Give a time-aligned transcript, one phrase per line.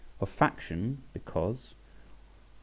[0.19, 1.75] Of faction, because.